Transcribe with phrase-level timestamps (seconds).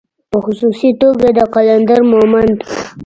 [0.31, 2.57] په خصوصي توګه د قلندر مومند